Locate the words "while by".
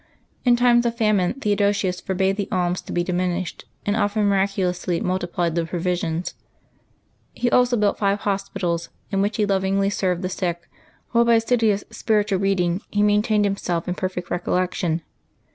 11.11-11.35